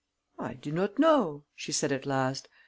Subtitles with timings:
[0.39, 2.49] "I do not know," she said at last.